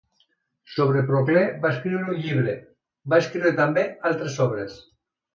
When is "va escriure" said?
1.65-2.07, 3.15-3.51